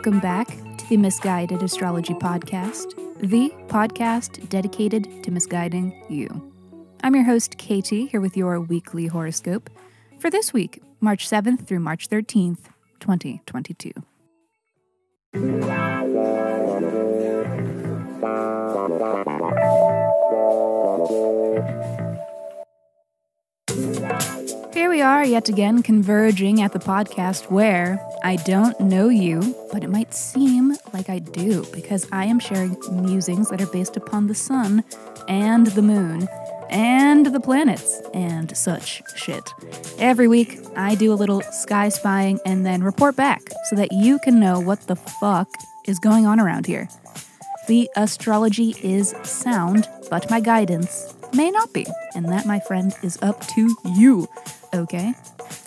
[0.00, 6.54] welcome back to the Misguided Astrology Podcast, the podcast dedicated to misguiding you.
[7.04, 9.68] I'm your host, Katie, here with your weekly horoscope
[10.18, 13.92] for this week, March 7th through March 13th, 2022.
[24.72, 29.82] Here we are yet again converging at the podcast where I don't know you, but
[29.82, 34.26] it might seem like I do because I am sharing musings that are based upon
[34.26, 34.84] the sun
[35.26, 36.28] and the moon
[36.68, 39.52] and the planets and such shit.
[39.98, 44.18] Every week, I do a little sky spying and then report back so that you
[44.18, 45.48] can know what the fuck
[45.86, 46.88] is going on around here.
[47.68, 51.86] The astrology is sound, but my guidance may not be.
[52.14, 54.28] And that, my friend, is up to you.
[54.74, 55.14] Okay?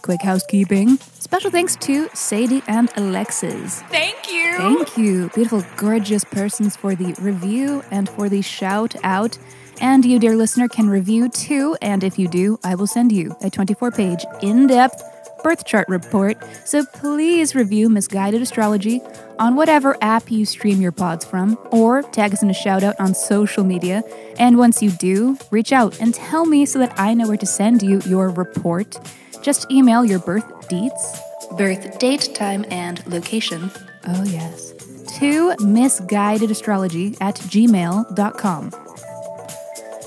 [0.03, 0.97] Quick housekeeping.
[0.97, 3.81] Special thanks to Sadie and Alexis.
[3.83, 4.57] Thank you.
[4.57, 9.37] Thank you, beautiful, gorgeous persons, for the review and for the shout out.
[9.79, 11.77] And you, dear listener, can review too.
[11.81, 15.01] And if you do, I will send you a 24 page, in depth
[15.41, 16.37] birth chart report.
[16.65, 19.01] So please review Misguided Astrology
[19.39, 22.99] on whatever app you stream your pods from, or tag us in a shout out
[22.99, 24.03] on social media.
[24.37, 27.45] And once you do, reach out and tell me so that I know where to
[27.45, 28.97] send you your report.
[29.43, 33.69] Just email your birth deets, birth date, time, and location.
[34.07, 34.71] Oh, yes.
[35.19, 38.71] To misguidedastrology at gmail.com.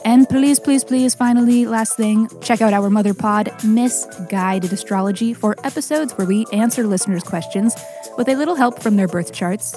[0.06, 5.56] And please, please, please, finally, last thing, check out our mother pod, Misguided Astrology, for
[5.64, 7.74] episodes where we answer listeners' questions
[8.16, 9.74] with a little help from their birth charts.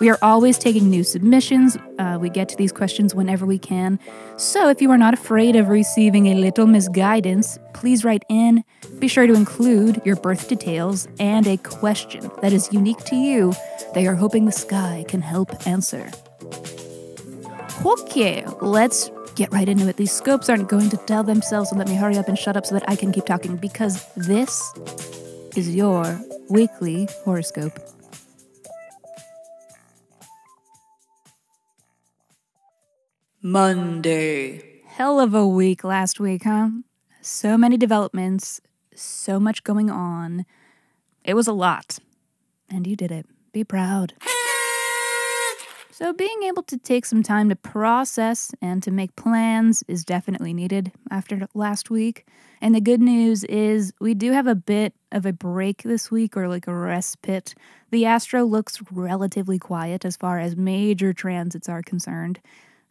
[0.00, 1.76] We are always taking new submissions.
[1.98, 3.98] Uh, we get to these questions whenever we can.
[4.36, 8.64] So if you are not afraid of receiving a little misguidance, please write in.
[8.98, 13.52] Be sure to include your birth details and a question that is unique to you
[13.94, 16.10] that you're hoping the sky can help answer.
[17.84, 19.96] Okay, let's get right into it.
[19.96, 22.66] These scopes aren't going to tell themselves, so let me hurry up and shut up
[22.66, 24.72] so that I can keep talking because this
[25.56, 27.78] is your weekly horoscope.
[33.44, 34.82] Monday.
[34.86, 36.70] Hell of a week last week, huh?
[37.20, 38.60] So many developments,
[38.94, 40.46] so much going on.
[41.24, 41.98] It was a lot.
[42.70, 43.26] And you did it.
[43.52, 44.14] Be proud.
[45.94, 50.52] So, being able to take some time to process and to make plans is definitely
[50.52, 52.26] needed after last week.
[52.60, 56.36] And the good news is, we do have a bit of a break this week
[56.36, 57.54] or like a respite.
[57.90, 62.40] The astro looks relatively quiet as far as major transits are concerned.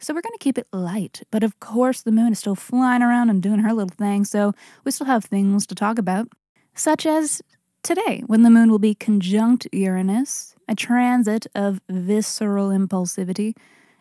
[0.02, 1.22] So, we're going to keep it light.
[1.30, 4.24] But of course, the moon is still flying around and doing her little thing.
[4.24, 4.52] So,
[4.84, 6.28] we still have things to talk about,
[6.74, 7.40] such as
[7.84, 13.54] today, when the moon will be conjunct Uranus, a transit of visceral impulsivity.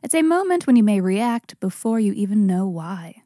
[0.03, 3.21] It's a moment when you may react before you even know why,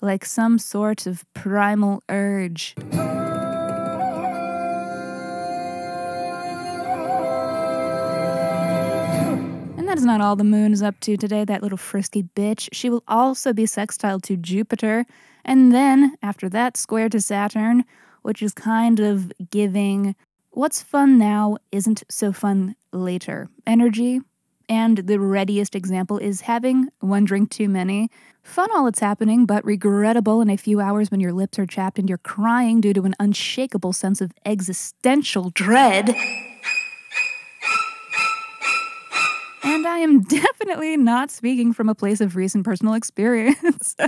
[0.00, 2.76] like some sort of primal urge.
[9.90, 12.68] That is not all the moon is up to today, that little frisky bitch.
[12.72, 15.04] She will also be sextile to Jupiter,
[15.44, 17.84] and then, after that, square to Saturn,
[18.22, 20.14] which is kind of giving
[20.50, 24.20] what's fun now isn't so fun later energy.
[24.68, 28.10] And the readiest example is having one drink too many.
[28.44, 31.98] Fun while it's happening, but regrettable in a few hours when your lips are chapped
[31.98, 36.14] and you're crying due to an unshakable sense of existential dread.
[39.62, 43.96] And I am definitely not speaking from a place of recent personal experience.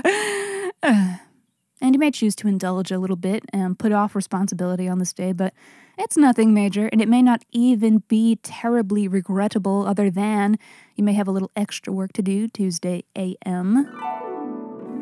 [1.83, 5.13] And you may choose to indulge a little bit and put off responsibility on this
[5.13, 5.53] day, but
[5.99, 10.61] it's nothing major, and it may not even be terribly regrettable, other than
[10.95, 13.91] you may have a little extra work to do Tuesday AM.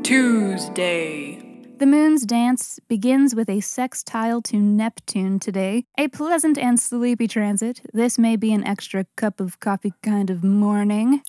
[0.02, 1.49] Tuesday.
[1.80, 5.86] The moon's dance begins with a sextile to Neptune today.
[5.96, 7.80] A pleasant and sleepy transit.
[7.94, 11.22] This may be an extra cup of coffee kind of morning.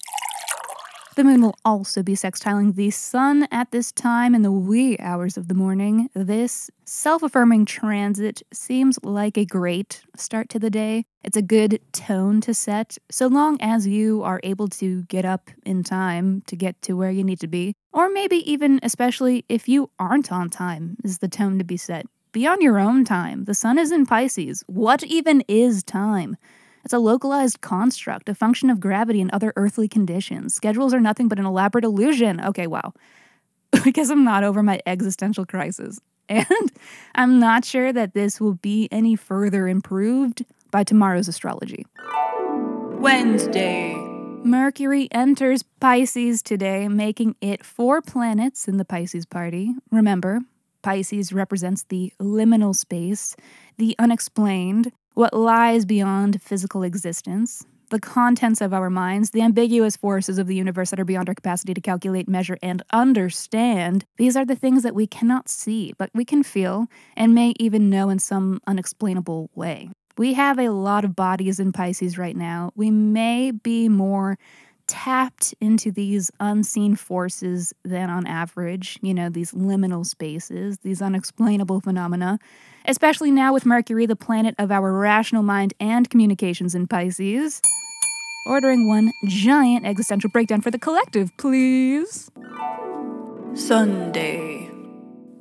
[1.15, 5.37] The moon will also be sextiling the sun at this time in the wee hours
[5.37, 6.09] of the morning.
[6.13, 11.05] This self affirming transit seems like a great start to the day.
[11.23, 15.51] It's a good tone to set, so long as you are able to get up
[15.65, 17.75] in time to get to where you need to be.
[17.93, 22.07] Or maybe even, especially if you aren't on time, is the tone to be set.
[22.31, 23.45] Be on your own time.
[23.45, 24.63] The sun is in Pisces.
[24.67, 26.37] What even is time?
[26.83, 30.55] It's a localized construct, a function of gravity and other earthly conditions.
[30.55, 32.41] Schedules are nothing but an elaborate illusion.
[32.41, 32.93] Okay, wow.
[33.83, 35.99] because I'm not over my existential crisis.
[36.29, 36.71] And
[37.13, 41.85] I'm not sure that this will be any further improved by tomorrow's astrology.
[42.99, 43.93] Wednesday.
[44.43, 49.75] Mercury enters Pisces today, making it four planets in the Pisces party.
[49.91, 50.41] Remember,
[50.81, 53.35] Pisces represents the liminal space,
[53.77, 60.39] the unexplained, what lies beyond physical existence, the contents of our minds, the ambiguous forces
[60.39, 64.05] of the universe that are beyond our capacity to calculate, measure, and understand.
[64.17, 67.89] These are the things that we cannot see, but we can feel and may even
[67.89, 69.89] know in some unexplainable way.
[70.17, 72.71] We have a lot of bodies in Pisces right now.
[72.75, 74.37] We may be more
[74.87, 81.79] tapped into these unseen forces than on average, you know, these liminal spaces, these unexplainable
[81.79, 82.39] phenomena,
[82.85, 87.61] especially now with Mercury, the planet of our rational mind and communications in Pisces.
[88.47, 92.29] Ordering one giant existential breakdown for the collective, please.
[93.53, 94.69] Sunday.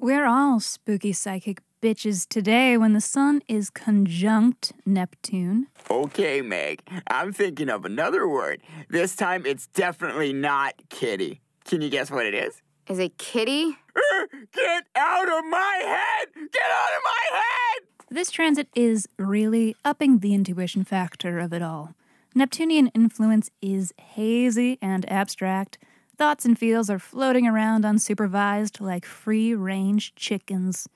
[0.00, 5.66] We're all spooky psychic bitches today when the sun is conjunct Neptune.
[5.90, 8.60] Okay, Meg, I'm thinking of another word.
[8.88, 11.40] This time it's definitely not kitty.
[11.64, 12.60] Can you guess what it is?
[12.88, 13.64] Is it kitty?
[14.52, 16.28] Get out of my head!
[16.34, 17.82] Get out of my head!
[18.10, 21.94] This transit is really upping the intuition factor of it all.
[22.34, 25.78] Neptunian influence is hazy and abstract.
[26.18, 30.88] Thoughts and feels are floating around unsupervised like free range chickens.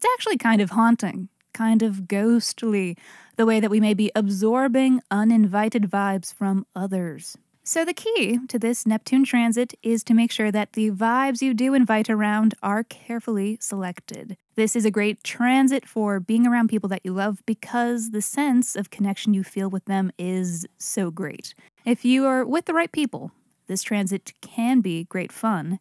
[0.00, 2.96] It's actually kind of haunting, kind of ghostly,
[3.36, 7.36] the way that we may be absorbing uninvited vibes from others.
[7.64, 11.52] So, the key to this Neptune transit is to make sure that the vibes you
[11.52, 14.38] do invite around are carefully selected.
[14.54, 18.76] This is a great transit for being around people that you love because the sense
[18.76, 21.54] of connection you feel with them is so great.
[21.84, 23.32] If you are with the right people,
[23.66, 25.78] this transit can be great fun,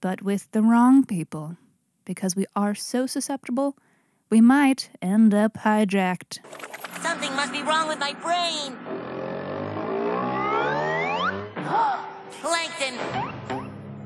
[0.00, 1.58] but with the wrong people,
[2.04, 3.76] because we are so susceptible,
[4.30, 6.38] we might end up hijacked.
[7.00, 8.76] Something must be wrong with my brain.
[12.40, 12.94] Plankton,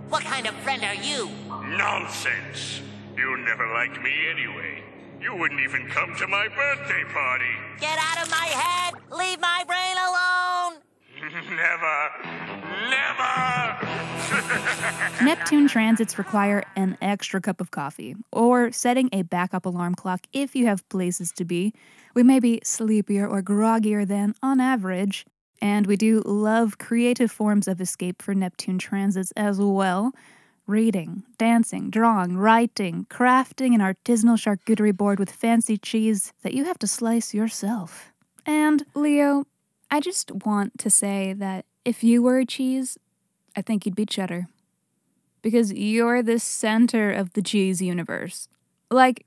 [0.08, 1.28] what kind of friend are you?
[1.76, 2.82] Nonsense.
[3.16, 4.82] You never liked me anyway.
[5.20, 7.54] You wouldn't even come to my birthday party.
[7.80, 8.94] Get out of my head!
[9.10, 10.82] Leave my brain alone!
[11.56, 12.37] never.
[12.88, 13.88] Never!
[15.24, 20.54] Neptune transits require an extra cup of coffee, or setting a backup alarm clock if
[20.54, 21.74] you have places to be.
[22.14, 25.26] We may be sleepier or groggier than on average,
[25.60, 30.12] and we do love creative forms of escape for Neptune transits as well.
[30.66, 36.78] Reading, dancing, drawing, writing, crafting an artisanal charcuterie board with fancy cheese that you have
[36.80, 38.12] to slice yourself.
[38.44, 39.44] And, Leo,
[39.90, 42.98] I just want to say that if you were a cheese,
[43.56, 44.46] I think you'd be cheddar.
[45.40, 48.46] Because you're the center of the cheese universe.
[48.90, 49.24] Like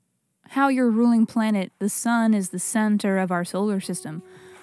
[0.49, 4.21] how your ruling planet, the sun, is the center of our solar system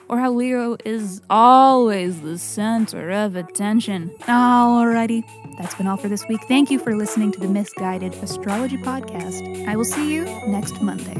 [0.09, 4.11] or how Leo is always the center of attention.
[4.23, 5.25] Alrighty,
[5.59, 6.41] that's been all for this week.
[6.47, 9.67] Thank you for listening to the Misguided Astrology Podcast.
[9.67, 11.17] I will see you next Monday.